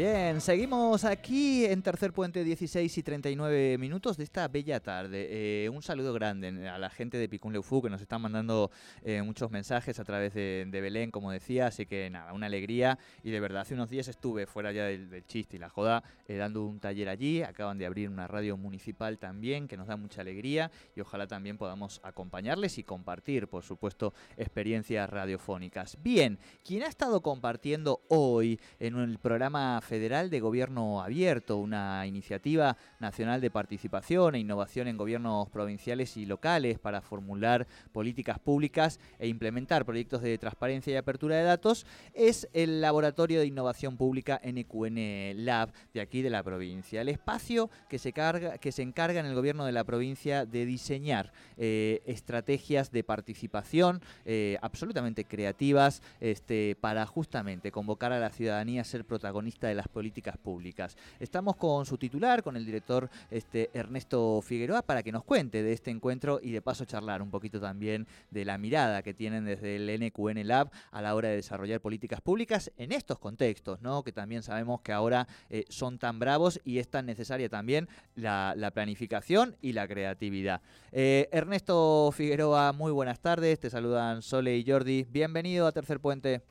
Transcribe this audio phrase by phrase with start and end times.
[0.00, 5.26] Bien, seguimos aquí en Tercer Puente 16 y 39 minutos de esta bella tarde.
[5.64, 8.70] Eh, un saludo grande a la gente de Picún Leufu que nos están mandando
[9.02, 13.30] eh, muchos mensajes a través de, Belén, como decía, así que nada, una alegría y
[13.30, 16.64] de verdad hace unos días estuve fuera ya del, chiste y la joda eh, dando
[16.64, 20.70] un taller allí, acaban de abrir una radio municipal también que nos da mucha alegría
[20.96, 25.98] y ojalá también podamos acompañarles y compartir, por supuesto, experiencias radiofónicas.
[26.02, 32.76] Bien, quien ha estado compartiendo hoy en el programa Federal de Gobierno Abierto, una iniciativa
[33.00, 39.26] nacional de participación e innovación en gobiernos provinciales y locales para formular políticas públicas e
[39.26, 45.44] implementar proyectos de transparencia y apertura de datos, es el Laboratorio de Innovación Pública NQN
[45.44, 47.00] Lab de aquí de la provincia.
[47.00, 50.66] El espacio que se, carga, que se encarga en el gobierno de la provincia de
[50.66, 58.82] diseñar eh, estrategias de participación eh, absolutamente creativas este, para justamente convocar a la ciudadanía
[58.82, 60.94] a ser protagonista de las políticas públicas.
[61.18, 65.72] Estamos con su titular, con el director este, Ernesto Figueroa, para que nos cuente de
[65.72, 69.76] este encuentro y de paso charlar un poquito también de la mirada que tienen desde
[69.76, 74.02] el NQN Lab a la hora de desarrollar políticas públicas en estos contextos, ¿no?
[74.02, 78.54] que también sabemos que ahora eh, son tan bravos y es tan necesaria también la,
[78.74, 80.60] planificación y la creatividad.
[80.92, 86.42] Eh, Ernesto Figueroa, muy buenas tardes, te saludan Sole y Jordi, bienvenido a Tercer Puente.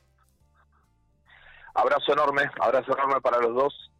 [1.79, 3.91] Abrazo enorme, abrazo enorme para los dos.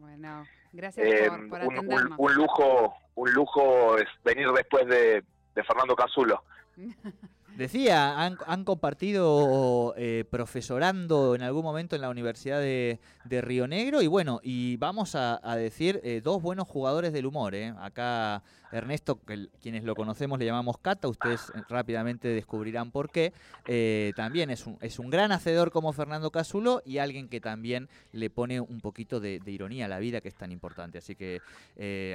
[0.00, 2.18] Bueno, gracias eh, por, atendernos.
[2.18, 5.22] Un, lujo, un lujo es venir después de,
[5.54, 6.42] de Fernando Casulo.
[7.58, 14.06] Decía, han, compartido eh, profesorando en algún momento en la Universidad de, Río Negro y
[14.06, 17.56] bueno, y vamos a, decir eh, dos buenos jugadores del humor.
[17.56, 17.74] Eh.
[17.80, 19.20] Acá Ernesto,
[19.60, 23.32] quienes lo conocemos le llamamos Cata, ustedes rápidamente descubrirán por qué.
[24.14, 28.30] también es un, es un gran hacedor como Fernando Casulo y alguien que también le
[28.30, 30.98] pone un poquito de, ironía a la vida que es tan importante.
[30.98, 31.40] Así que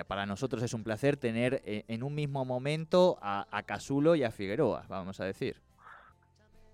[0.07, 4.31] para nosotros es un placer tener en un mismo momento a, a Casulo y a
[4.31, 5.57] Figueroa, vamos a decir.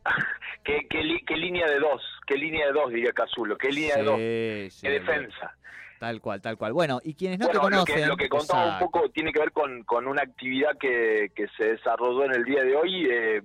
[0.64, 2.02] ¿Qué, qué, línea de dos?
[2.28, 3.58] ¿Qué línea de dos, diría Casulo?
[3.58, 4.18] ¿Qué línea de dos?
[4.82, 5.56] ¿Qué defensa?
[6.00, 6.72] Tal cual, tal cual.
[6.74, 8.08] Bueno, y quienes no te conocen...
[8.08, 11.74] Lo que, contaba un poco tiene que ver con, con una actividad que, que, se
[11.74, 13.06] desarrolló en el día de hoy.
[13.12, 13.42] Eh,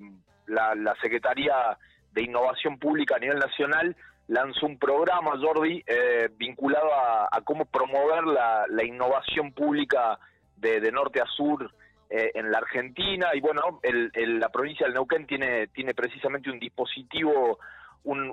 [0.46, 1.76] la, la Secretaría
[2.12, 3.96] de Innovación Pública a nivel nacional
[4.28, 10.18] lanzó un programa, Jordi, eh, vinculado a, cómo promover la, la innovación pública
[10.56, 11.70] de, de norte a sur
[12.08, 16.58] eh, en la Argentina y bueno, el, la provincia del Neuquén tiene, tiene precisamente un
[16.58, 17.58] dispositivo,
[18.04, 18.30] un,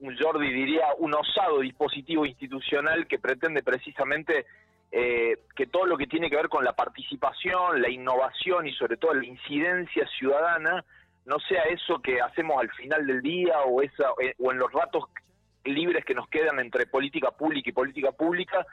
[0.00, 4.46] un, Jordi diría, un osado dispositivo institucional que pretende precisamente
[4.90, 8.96] eh, que todo lo que tiene que ver con la participación, la innovación y sobre
[8.96, 10.84] todo la incidencia ciudadana
[11.26, 14.72] no sea eso que hacemos al final del día o, esa, eh, o en los
[14.72, 15.04] ratos
[15.64, 18.66] libres que nos quedan entre política pública y política pública,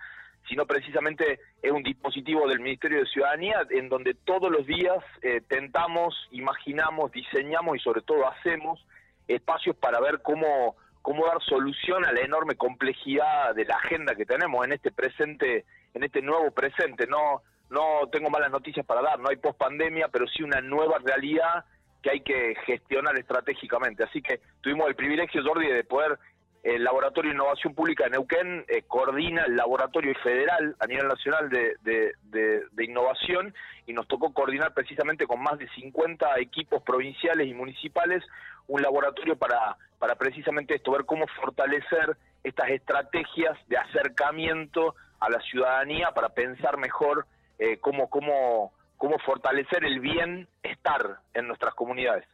[0.47, 5.41] sino precisamente es un dispositivo del Ministerio de Ciudadanía en donde todos los días eh,
[5.47, 8.79] tentamos, imaginamos, diseñamos y sobre todo hacemos
[9.27, 14.25] espacios para ver cómo, cómo dar solución a la enorme complejidad de la agenda que
[14.25, 17.07] tenemos en este presente, en este nuevo presente.
[17.07, 20.97] No, no tengo malas noticias para dar, no hay post pandemia, pero sí una nueva
[21.03, 21.65] realidad
[22.01, 24.03] que hay que gestionar estratégicamente.
[24.03, 26.17] Así que tuvimos el privilegio, Jordi, de poder
[26.63, 31.49] el Laboratorio de Innovación Pública de Neuquén eh, coordina el Laboratorio Federal a nivel nacional
[31.49, 33.53] de, innovación
[33.85, 38.23] y nos tocó coordinar precisamente con más de 50 equipos provinciales y municipales
[38.67, 45.39] un laboratorio para, para precisamente esto, ver cómo fortalecer estas estrategias de acercamiento a la
[45.41, 47.25] ciudadanía para pensar mejor
[47.59, 52.25] eh, cómo, cómo, cómo fortalecer el bienestar en nuestras comunidades.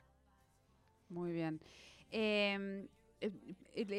[1.09, 1.59] Muy bien.
[2.11, 2.85] Eh,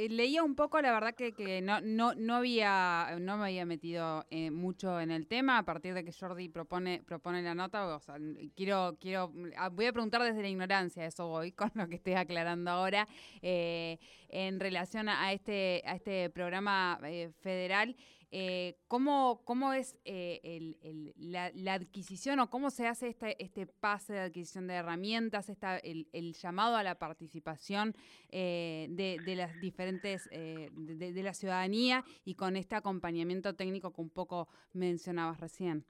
[0.08, 4.24] leía un poco, la verdad que, que no, no, no, había, no me había metido
[4.30, 7.94] eh, mucho en el tema a partir de que Jordi propone, propone la nota.
[7.94, 8.16] O sea,
[8.54, 12.14] quiero, quiero, ah, voy a preguntar desde la ignorancia, eso voy con lo que estoy
[12.14, 13.08] aclarando ahora,
[13.42, 16.98] en relación a este, a este programa
[17.40, 17.96] federal.
[18.36, 20.74] Eh, ¿cómo, ¿Cómo es eh,
[21.16, 26.32] la, adquisición o cómo se hace este, este pase de adquisición de herramientas, esta, el,
[26.32, 27.94] llamado a la participación
[28.32, 34.48] eh, de, las diferentes, de, la ciudadanía y con este acompañamiento técnico que un poco
[34.72, 35.84] mencionabas recién?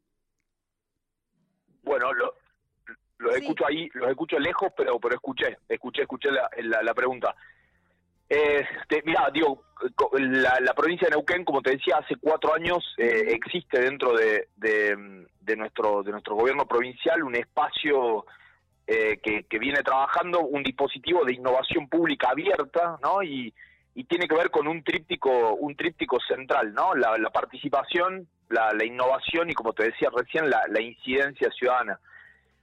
[1.82, 2.34] Bueno, lo,
[3.20, 7.34] los escucho ahí, los escucho lejos, pero pero escuché, escuché, escuché la, la pregunta.
[8.28, 9.64] Este, mira, digo,
[10.12, 15.56] la, provincia de Neuquén, como te decía, hace cuatro años eh, existe dentro de, de,
[15.56, 18.24] nuestro de nuestro gobierno provincial un espacio
[18.86, 23.22] eh, que, que, viene trabajando un dispositivo de innovación pública abierta, ¿no?
[23.22, 23.52] Y,
[24.08, 26.94] tiene que ver con un tríptico, un tríptico central, ¿no?
[26.94, 32.00] La, participación, la, innovación y, como te decía recién, la, incidencia ciudadana.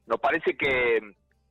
[0.08, 0.98] Nos parece que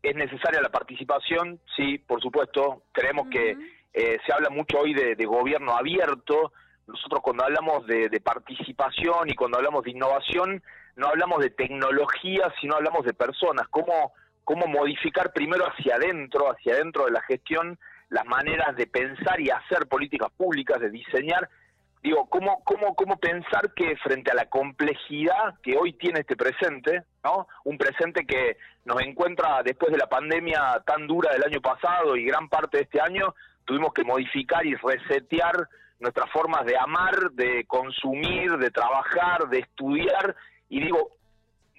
[0.03, 2.83] es necesaria la participación, sí, por supuesto.
[2.93, 3.57] Creemos que
[3.93, 6.53] eh, se habla mucho hoy de, gobierno abierto.
[6.87, 10.63] Nosotros cuando hablamos de, de, participación y cuando hablamos de innovación,
[10.97, 13.67] no hablamos de tecnología, sino hablamos de personas.
[13.69, 14.13] Cómo,
[14.45, 17.79] cómo modificar primero hacia adentro, hacia adentro de la gestión,
[18.09, 21.49] las maneras de pensar y hacer políticas públicas, de diseñar,
[22.03, 27.05] digo, ¿cómo, cómo, cómo pensar que frente a la complejidad que hoy tiene este presente,
[27.23, 27.47] ¿no?
[27.65, 32.25] Un presente que nos encuentra después de la pandemia tan dura del año pasado y
[32.25, 33.35] gran parte de este año,
[33.71, 35.69] tuvimos que modificar y resetear
[36.01, 40.35] nuestras formas de amar, de consumir, de trabajar, de estudiar,
[40.69, 41.13] y digo,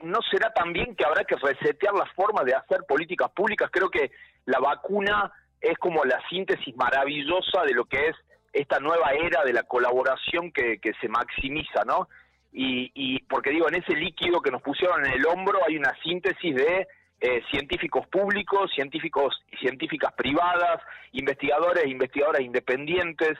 [0.01, 3.69] ¿no será también que habrá que resetear las formas de hacer políticas públicas?
[3.73, 4.09] Creo que
[4.45, 8.15] la vacuna es como la síntesis maravillosa de lo que es
[8.53, 12.07] esta nueva era de la colaboración que, se maximiza, ¿no?
[12.53, 16.55] Y, porque digo, en ese líquido que nos pusieron en el hombro hay una síntesis
[16.55, 16.87] de
[17.21, 20.81] eh, científicos públicos, científicos y científicas privadas,
[21.11, 23.37] investigadores e investigadoras independientes,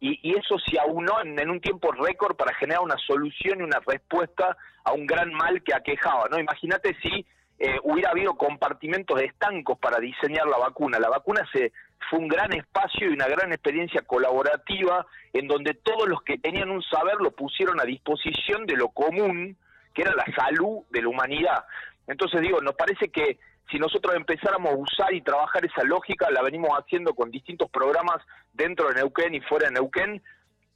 [0.00, 4.56] y, eso se aunó en, un tiempo récord para generar una solución y una respuesta
[4.84, 6.40] a un gran mal que aquejaba, ¿no?
[6.40, 7.24] Imagínate si
[7.60, 10.98] eh, hubiera habido compartimentos estancos para diseñar la vacuna.
[10.98, 11.72] La vacuna se,
[12.10, 16.70] fue un gran espacio y una gran experiencia colaborativa en donde todos los que tenían
[16.70, 19.56] un saber lo pusieron a disposición de lo común,
[19.94, 21.64] que era la salud de la humanidad.
[22.06, 23.38] Entonces digo, nos parece que
[23.70, 28.18] si nosotros empezáramos a usar y trabajar esa lógica, la venimos haciendo con distintos programas
[28.52, 30.22] dentro de Neuquén y fuera de Neuquén,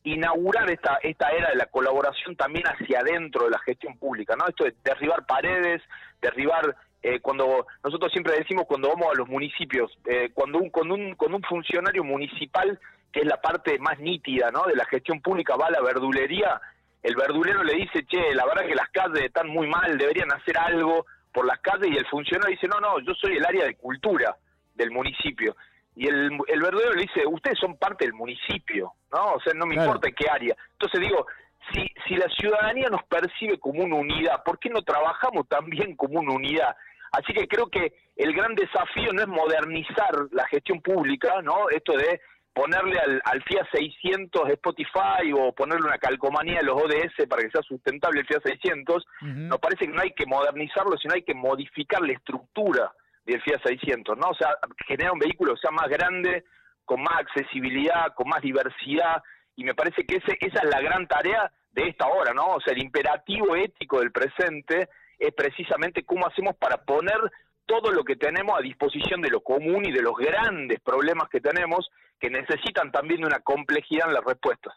[0.04, 4.46] inaugurar esta, esta era de la colaboración también hacia adentro de la gestión pública, ¿no?
[4.46, 5.82] Esto de derribar paredes,
[6.22, 10.92] derribar, eh, cuando nosotros siempre decimos cuando vamos a los municipios, eh, cuando un, con
[10.92, 12.78] un, con un funcionario municipal,
[13.12, 14.62] que es la parte más nítida, ¿no?
[14.64, 16.60] De la gestión pública, va a la verdulería,
[17.02, 20.56] el verdulero le dice, che, la verdad que las calles están muy mal, deberían hacer
[20.56, 21.04] algo
[21.36, 24.34] por las calles, y el funcionario dice, no, no, yo soy el área de cultura
[24.74, 25.54] del municipio
[25.94, 29.34] y el, el verdadero le dice, ustedes son parte del municipio, ¿no?
[29.34, 30.56] O sea, no me importa qué área.
[30.72, 31.26] Entonces digo,
[31.70, 36.20] si, si la ciudadanía nos percibe como una unidad, ¿por qué no trabajamos también como
[36.20, 36.74] una unidad?
[37.12, 41.68] Así que creo que el gran desafío no es modernizar la gestión pública, ¿no?
[41.68, 42.20] Esto de
[42.56, 47.50] ponerle al, al FIA 600 Spotify o ponerle una calcomanía a los ODS para que
[47.50, 51.34] sea sustentable el FIA 600, nos parece que no hay que modernizarlo, sino hay que
[51.34, 52.90] modificar la estructura
[53.26, 54.30] del Fiat 600, ¿no?
[54.30, 54.56] O sea,
[54.86, 56.44] generar un vehículo que sea más grande,
[56.86, 59.22] con más accesibilidad, con más diversidad,
[59.54, 62.46] y me parece que ese, esa es la gran tarea de esta hora, ¿no?
[62.54, 64.88] O sea, el imperativo ético del presente
[65.18, 67.18] es precisamente cómo hacemos para poner
[67.66, 71.40] todo lo que tenemos a disposición de lo común y de los grandes problemas que
[71.40, 74.74] tenemos que necesitan también de una complejidad en las respuestas.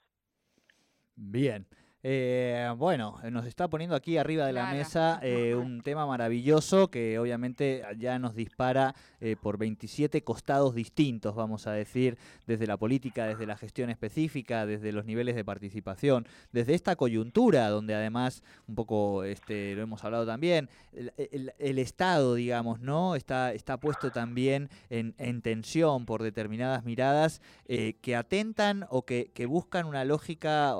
[1.15, 1.65] Bien.
[2.01, 7.19] Eh, bueno, nos está poniendo aquí arriba de la mesa eh, un tema maravilloso que
[7.19, 12.17] obviamente ya nos dispara eh, por 27 costados distintos, vamos a decir,
[12.47, 17.67] desde la política, desde la gestión específica, desde los niveles de participación, desde esta coyuntura
[17.67, 23.15] donde además, un poco este, lo hemos hablado también, el, Estado, digamos, ¿no?
[23.15, 29.85] Está, está puesto también en, tensión por determinadas miradas que atentan o que, que buscan
[29.85, 30.75] una lógica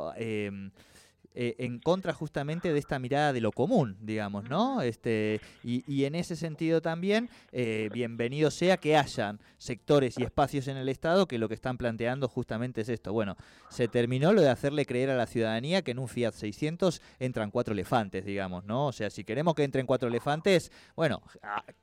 [1.42, 4.82] eh, en contra justamente de esta mirada de lo común, digamos, ¿no?
[4.82, 10.76] Este, y, en ese sentido también, eh, bienvenido sea que hayan sectores y espacios en
[10.76, 13.14] el Estado que lo que están planteando justamente es esto.
[13.14, 13.38] Bueno,
[13.70, 17.52] se terminó lo de hacerle creer a la ciudadanía que en un Fiat 600 entran
[17.52, 18.88] cuatro elefantes, digamos, ¿no?
[18.88, 21.22] O sea, si queremos que entren cuatro elefantes, bueno,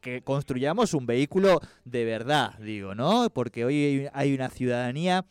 [0.02, 3.30] que construyamos un vehículo de verdad, digo, ¿no?
[3.30, 5.25] Porque hoy hay una ciudadanía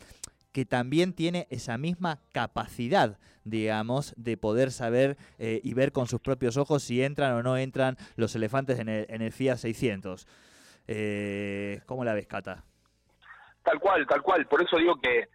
[0.55, 6.21] que también tiene esa misma capacidad, digamos, de poder saber eh, y ver con sus
[6.21, 10.25] propios ojos si entran o no entran los elefantes en el, en el FIA 600.
[10.87, 12.63] Eh, ¿Cómo la ves, Cata?
[13.63, 14.47] Tal cual, tal cual.
[14.47, 15.27] Por eso digo que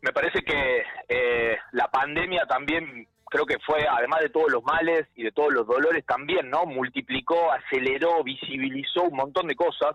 [0.00, 5.08] me parece que eh, la pandemia también creo que fue, además de todos los males
[5.14, 6.64] y de todos los dolores, también, ¿no?
[6.64, 9.94] Multiplicó, aceleró, visibilizó un montón de cosas.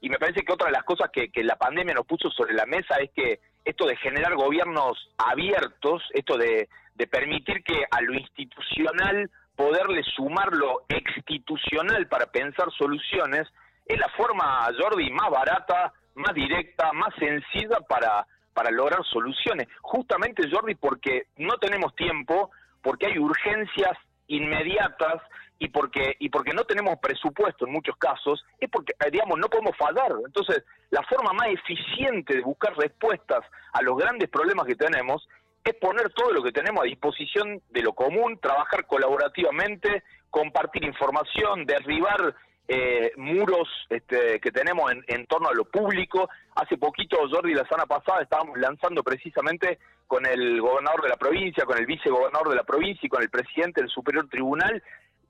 [0.00, 2.54] Y me parece que otra de las cosas que, que la pandemia nos puso sobre
[2.54, 6.68] la mesa es que esto de generar gobiernos abiertos, esto de,
[7.10, 13.48] permitir que a lo institucional poderle sumar lo institucional para pensar soluciones,
[13.86, 19.66] es la forma, Jordi, más barata, más directa, más sencilla para, para lograr soluciones.
[19.80, 22.50] Justamente, Jordi, porque no tenemos tiempo,
[22.82, 23.96] porque hay urgencias
[24.26, 25.22] inmediatas
[25.60, 29.48] y porque y porque no tenemos presupuesto en muchos casos es porque eh, digamos no
[29.48, 34.74] podemos fallar entonces la forma más eficiente de buscar respuestas a los grandes problemas que
[34.74, 35.28] tenemos
[35.62, 41.66] es poner todo lo que tenemos a disposición de lo común trabajar colaborativamente compartir información
[41.66, 42.34] derribar
[42.72, 46.30] eh, muros este, que tenemos en, torno a lo público.
[46.54, 51.64] Hace poquito, Jordi, la semana pasada estábamos lanzando precisamente con el gobernador de la provincia,
[51.64, 54.80] con el vicegobernador de la provincia y con el presidente del Superior Tribunal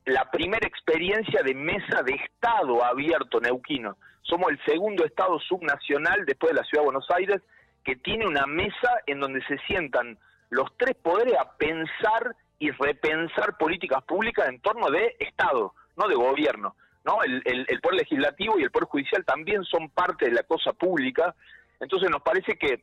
[0.07, 3.97] la primera experiencia de mesa de Estado abierto neuquino.
[4.23, 7.43] Somos el segundo Estado subnacional después de la Ciudad de Buenos Aires
[7.85, 10.19] que tiene una mesa en donde se sientan
[10.51, 16.15] los tres poderes a pensar y repensar políticas públicas en torno de Estado, no de
[16.15, 16.77] gobierno.
[17.05, 17.23] ¿no?
[17.23, 21.35] El, el, Poder Legislativo y el Poder Judicial también son parte de la cosa pública,
[21.81, 22.83] entonces nos parece que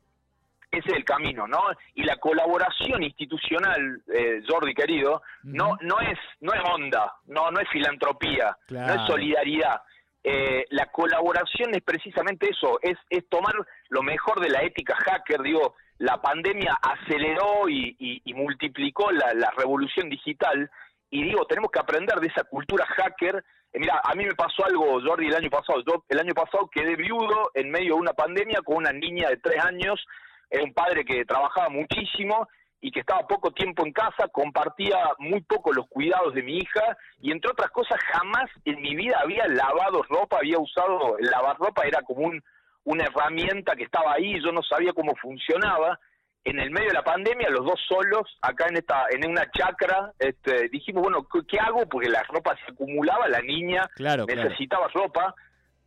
[0.71, 1.61] ese es el camino, ¿no?
[1.95, 7.59] Y la colaboración institucional, eh, Jordi querido, no no es no es onda, no no
[7.59, 9.81] es filantropía, no es solidaridad.
[10.23, 13.53] Eh, la colaboración es precisamente eso, es, es tomar
[13.89, 17.95] lo mejor de la ética hacker, digo, la pandemia aceleró y,
[18.25, 20.69] y, multiplicó la, la, revolución digital
[21.09, 23.41] y digo, tenemos que aprender de esa cultura hacker
[23.73, 25.83] eh, mira, a mí me pasó algo, Jordi, el año pasado.
[25.85, 29.37] Yo el año pasado quedé viudo en medio de una pandemia con una niña de
[29.37, 30.03] tres años.
[30.49, 32.47] Era un padre que trabajaba muchísimo
[32.79, 36.95] y que estaba poco tiempo en casa, compartía muy poco los cuidados de mi hija
[37.19, 41.57] y entre otras cosas jamás en mi vida había lavado ropa, había usado el lavar
[41.57, 42.41] ropa, era como un,
[42.83, 45.99] una herramienta que estaba ahí, yo no sabía cómo funcionaba
[46.47, 50.13] en el medio de la pandemia, los dos solos, acá en esta, en una chacra,
[50.17, 51.85] este, dijimos, bueno, ¿qué, hago?
[51.89, 55.35] Porque la ropa se acumulaba, la niña necesitaba ropa.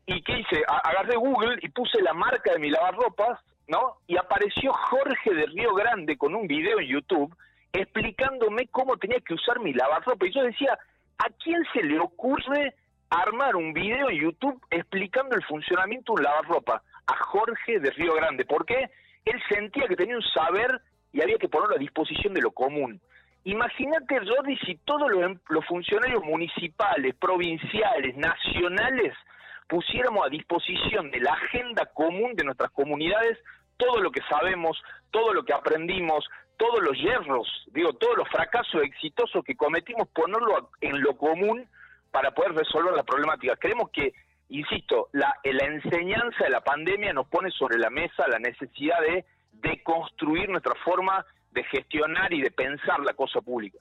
[0.05, 0.63] ¿Y qué hice?
[0.67, 3.41] agarré Google y puse la marca de mi lavarropas,
[3.71, 3.99] ¿no?
[4.07, 7.35] Y apareció Jorge de Río Grande con un video en YouTube
[7.73, 10.27] explicándome cómo tenía que usar mi lavarropa.
[10.27, 10.77] Y yo decía,
[11.19, 12.75] ¿a quién se le ocurre
[13.09, 16.83] armar un video en YouTube explicando el funcionamiento de un lavarropa?
[17.07, 18.45] A Jorge de Río Grande.
[18.45, 18.91] ¿Por qué?
[19.25, 20.81] él sentía que tenía un saber
[21.13, 23.01] y había que ponerlo a disposición de lo común.
[23.45, 29.15] Imagínate, Jordi, si todos los, em, los funcionarios municipales, provinciales, nacionales,
[29.69, 33.39] pusiéramos a disposición de la agenda común de nuestras comunidades
[33.81, 36.25] todo lo que sabemos, todo lo que aprendimos,
[36.57, 41.67] todos los hierros, digo, todos los fracasos exitosos que cometimos, ponerlo en lo común
[42.13, 43.57] para poder resolver la problemática.
[43.57, 44.13] Creemos que
[44.51, 49.25] insisto, la, la enseñanza de la pandemia nos pone sobre la mesa la necesidad de
[49.53, 53.79] deconstruir nuestra forma de gestionar y de pensar la cosa pública.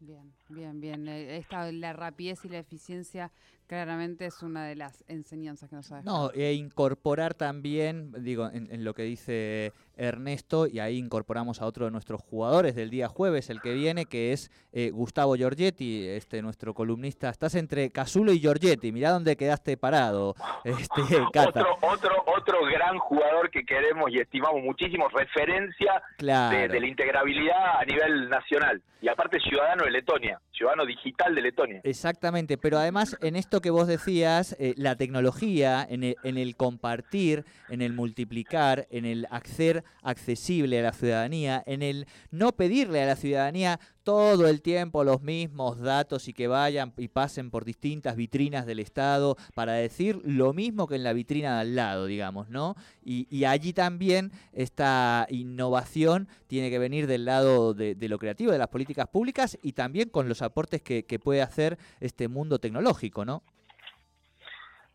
[0.00, 1.08] Bien, bien, bien.
[1.08, 3.30] Eh, esta, la rapidez y la eficiencia
[3.66, 8.84] claramente es una de las enseñanzas que nos ha No, e incorporar también, digo, en,
[8.84, 13.50] lo que dice Ernesto, y ahí incorporamos a otro de nuestros jugadores del día jueves,
[13.50, 17.30] el que viene, que es eh, Gustavo Giorgetti, este nuestro columnista.
[17.30, 23.50] Estás entre Casulo y Giorgetti, mirá dónde quedaste parado, este, Otro, otro, otro gran jugador
[23.50, 28.82] que queremos y estimamos muchísimo, referencia de, de la integrabilidad a nivel nacional.
[29.00, 31.80] Y aparte ciudadano de Letonia, ciudadano digital de Letonia.
[31.84, 37.82] Exactamente, pero además en esto que vos decías, eh, la tecnología, en el, compartir, en
[37.82, 43.16] el multiplicar, en el hacer accesible a la ciudadanía, en el no pedirle a la
[43.16, 48.66] ciudadanía todo el tiempo los mismos datos y que vayan y pasen por distintas vitrinas
[48.66, 52.76] del Estado para decir lo mismo que en la vitrina de al lado, digamos, ¿no?
[53.02, 58.68] Y, allí también esta innovación tiene que venir del lado de, lo creativo, de las
[58.68, 63.42] políticas públicas y también con los aportes que, que puede hacer este mundo tecnológico, ¿no?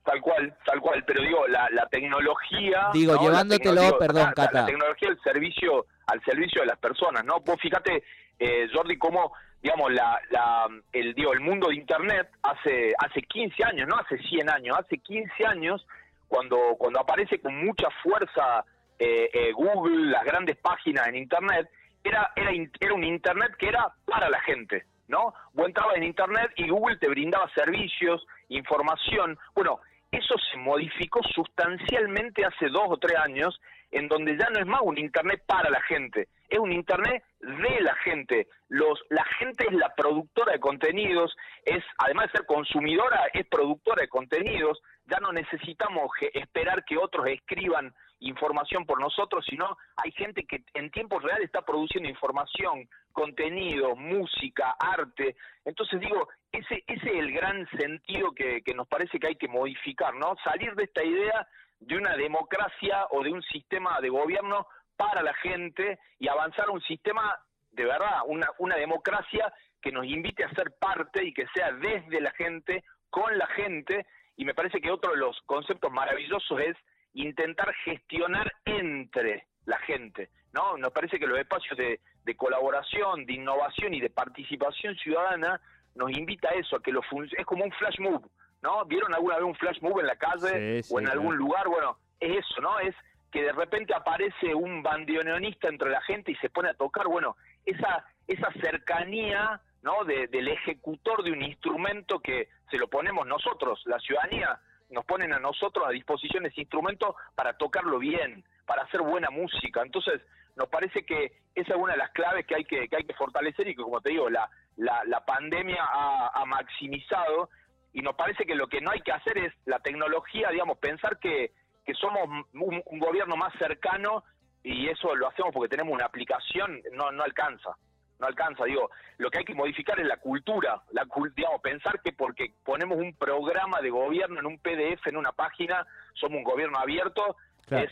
[0.04, 2.90] Tal cual, tal cual, pero digo, la, la tecnología...
[2.94, 4.62] Digo, llevándotelo, perdón, Cata.
[4.62, 7.40] La, tecnología al servicio, al servicio de las personas, ¿no?
[7.42, 8.04] Vos fíjate,
[8.40, 13.64] eh, Jordi, cómo, digamos, la, la, el, digo, el mundo de Internet hace, hace 15
[13.66, 15.86] años, no hace 100 años, hace 15 años,
[16.28, 18.64] cuando, cuando aparece con mucha fuerza
[18.98, 21.70] eh, eh, Google, las grandes páginas en Internet,
[22.04, 25.34] era, era, era un Internet que era para la gente, ¿no?
[25.54, 29.38] Vos entrabas en Internet y Google te brindaba servicios, información.
[29.54, 33.60] Bueno, eso se modificó sustancialmente hace dos o tres años,
[33.92, 37.82] en donde ya no es más un Internet para la gente, es un Internet de
[37.82, 38.48] la gente.
[38.68, 44.02] Los, la gente es la productora de contenidos, es además de ser consumidora, es productora
[44.02, 44.80] de contenidos.
[45.06, 50.92] Ya no necesitamos esperar que otros escriban información por nosotros, sino hay gente que en
[50.92, 55.36] tiempo real está produciendo información, contenido, música, arte.
[55.66, 59.48] Entonces digo, ese, ese es el gran sentido que, que nos parece que hay que
[59.48, 60.36] modificar, ¿no?
[60.44, 61.48] Salir de esta idea
[61.80, 66.72] de una democracia o de un sistema de gobierno para la gente y avanzar a
[66.72, 67.40] un sistema
[67.72, 72.20] de verdad, una, una democracia que nos invite a ser parte y que sea desde
[72.20, 76.76] la gente, con la gente, y me parece que otro de los conceptos maravillosos es
[77.14, 80.78] intentar gestionar entre la gente, ¿no?
[80.78, 85.60] Nos parece que los espacios de, de colaboración, de innovación y de participación ciudadana
[85.96, 87.02] nos invita a eso, a que lo
[87.38, 88.26] es como un flash move,
[88.62, 88.86] ¿no?
[88.86, 91.68] ¿Vieron alguna vez un flash move en la calle o en algún lugar?
[91.68, 92.80] Bueno, es eso, ¿no?
[92.80, 92.96] Es
[93.32, 97.36] que de repente aparece un bandoneonista entre la gente y se pone a tocar, bueno,
[97.66, 100.04] esa, esa cercanía, ¿no?
[100.04, 104.60] del ejecutor de un instrumento que se lo ponemos nosotros, la ciudadanía,
[104.90, 109.82] nos ponen a nosotros a disposición ese instrumento para tocarlo bien, para hacer buena música.
[109.84, 110.22] Entonces,
[110.56, 113.14] nos parece que esa es una de las claves que hay que, que hay que
[113.14, 117.50] fortalecer y que, como te digo, la, la, la pandemia ha, maximizado
[117.94, 121.20] y nos parece que lo que no hay que hacer es la tecnología, digamos, pensar
[121.20, 121.52] que,
[121.86, 124.24] que somos un, un gobierno más cercano
[124.64, 127.76] y eso lo hacemos porque tenemos una aplicación, no, no alcanza
[128.20, 132.12] no alcanza, digo, lo que hay que modificar es la cultura, la digamos, pensar que
[132.12, 136.78] porque ponemos un programa de gobierno en un PDF, en una página, somos un gobierno
[136.78, 137.38] abierto,
[137.72, 137.92] es,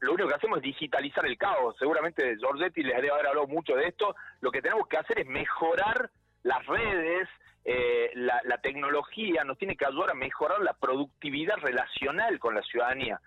[0.00, 1.74] lo único que hacemos es digitalizar el caos.
[1.78, 4.14] Seguramente Giorgetti les debe haber hablado mucho de esto.
[4.42, 6.10] Lo que tenemos que hacer es mejorar
[6.42, 7.26] las redes,
[7.64, 12.62] eh, la, la tecnología, nos tiene que ayudar a mejorar la productividad relacional con la
[12.62, 13.18] ciudadanía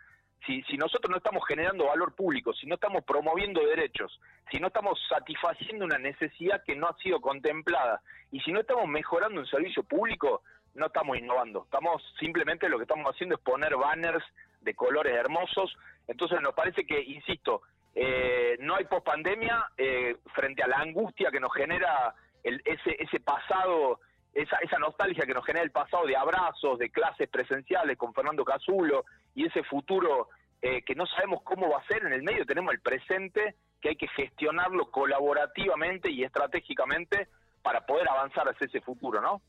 [0.45, 4.19] si, si nosotros no estamos generando valor público, si no estamos promoviendo derechos,
[4.51, 8.87] si no estamos satisfaciendo una necesidad que no ha sido contemplada y si no estamos
[8.87, 10.41] mejorando un servicio público,
[10.75, 11.63] no estamos innovando.
[11.63, 14.23] Estamos simplemente lo que estamos haciendo es poner banners
[14.61, 15.75] de colores hermosos.
[16.07, 17.61] Entonces nos parece que, insisto,
[17.95, 23.19] eh, no hay pospandemia eh, frente a la angustia que nos genera el, ese, ese
[23.19, 23.99] pasado
[24.33, 28.45] esa, esa nostalgia que nos genera el pasado de abrazos, de clases presenciales con Fernando
[28.45, 29.05] Casulo
[29.35, 30.29] y ese futuro
[30.61, 33.89] eh, que no sabemos cómo va a ser en el medio, tenemos el presente que
[33.89, 37.29] hay que gestionarlo colaborativamente y estratégicamente
[37.61, 39.41] para poder avanzar hacia ese futuro, ¿no?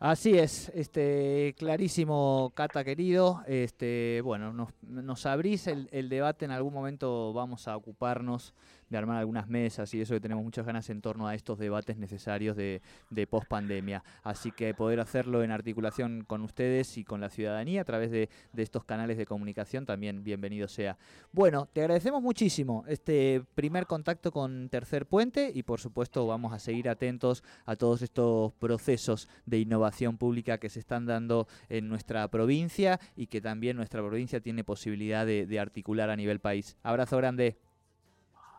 [0.00, 3.42] Así es, este clarísimo, Cata querido.
[3.46, 8.52] Este, bueno, nos, nos abrís el, el, debate, en algún momento vamos a ocuparnos
[8.88, 11.96] de armar algunas mesas y eso que tenemos muchas ganas en torno a estos debates
[11.96, 14.04] necesarios de, de post pandemia.
[14.22, 18.28] Así que poder hacerlo en articulación con ustedes y con la ciudadanía a través de,
[18.56, 20.96] estos canales de comunicación también bienvenido sea.
[21.32, 26.58] Bueno, te agradecemos muchísimo este primer contacto con Tercer Puente y por supuesto vamos a
[26.58, 32.26] seguir atentos a todos estos procesos de innovación pública que se están dando en nuestra
[32.28, 36.76] provincia y que también nuestra provincia tiene posibilidad de, de articular a nivel país.
[36.82, 37.63] Abrazo grande.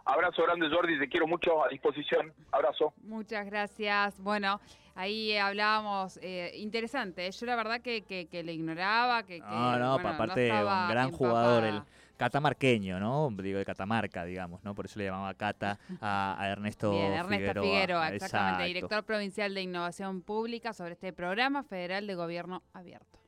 [0.06, 2.32] Abrazo grande, Jordi, te quiero mucho a disposición.
[2.52, 2.94] Abrazo.
[3.04, 4.20] Muchas gracias.
[4.22, 4.62] Bueno,
[4.94, 7.30] ahí hablábamos, eh, interesante.
[7.32, 9.40] Yo la verdad que, que, que le ignoraba, que...
[9.40, 11.82] que no, no, bueno, aparte no un gran jugador, el
[12.18, 13.30] catamarqueño, ¿no?
[13.32, 14.74] Digo, de Catamarca, digamos, ¿no?
[14.76, 17.64] Por eso le llamaba Cata a, a Ernesto Bien, Ernesto Figueroa.
[17.64, 18.68] Figueroa, exactamente, Exacto.
[18.68, 23.20] director provincial de Innovación Pública sobre este programa federal de gobierno abierto.